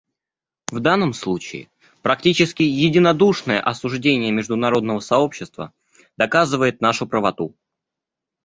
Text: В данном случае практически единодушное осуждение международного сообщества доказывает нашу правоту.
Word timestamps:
В 0.71 0.79
данном 0.79 1.13
случае 1.13 1.69
практически 2.01 2.63
единодушное 2.63 3.61
осуждение 3.61 4.31
международного 4.31 4.99
сообщества 4.99 5.73
доказывает 6.17 6.81
нашу 6.81 7.05
правоту. 7.05 7.53